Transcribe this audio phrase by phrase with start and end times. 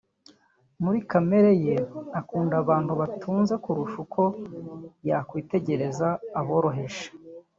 [0.83, 1.75] muri kamere ye
[2.19, 4.23] akunda abantu batunze kurusha uko
[5.09, 6.07] yakwiyegereza
[6.39, 7.05] aboroheje